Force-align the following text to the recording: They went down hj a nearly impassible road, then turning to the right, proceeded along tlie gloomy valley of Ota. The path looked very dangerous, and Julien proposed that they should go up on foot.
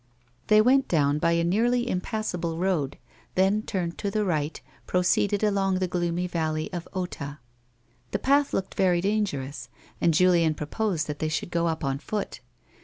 They 0.47 0.61
went 0.61 0.87
down 0.87 1.19
hj 1.19 1.41
a 1.41 1.43
nearly 1.43 1.87
impassible 1.87 2.57
road, 2.57 2.97
then 3.35 3.61
turning 3.61 3.91
to 3.97 4.09
the 4.09 4.25
right, 4.25 4.59
proceeded 4.87 5.43
along 5.43 5.77
tlie 5.77 5.91
gloomy 5.91 6.25
valley 6.25 6.73
of 6.73 6.87
Ota. 6.93 7.37
The 8.09 8.17
path 8.17 8.51
looked 8.51 8.73
very 8.73 8.99
dangerous, 8.99 9.69
and 10.01 10.11
Julien 10.11 10.55
proposed 10.55 11.05
that 11.05 11.19
they 11.19 11.29
should 11.29 11.51
go 11.51 11.67
up 11.67 11.83
on 11.83 11.99
foot. 11.99 12.39